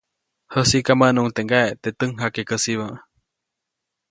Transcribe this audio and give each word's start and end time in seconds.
Jäsiʼka, 0.53 0.93
mäʼnuʼuŋ 0.99 1.27
teʼ 1.35 1.43
ŋgaʼe 1.45 1.69
teʼ 1.81 1.95
täjkjakekäsibä. 1.99 2.87